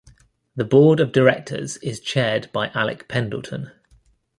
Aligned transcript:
The 0.55 0.63
Board 0.65 0.99
of 0.99 1.11
Directors 1.11 1.77
is 1.77 1.99
chaired 1.99 2.51
by 2.51 2.69
Alec 2.69 3.07
Pendleton. 3.07 3.71